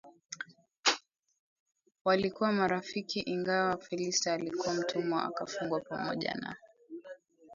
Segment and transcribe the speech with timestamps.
[2.05, 6.55] walikuwa marafiki ingawa Felista alikuwa mtumwa Akafungwa pamoja na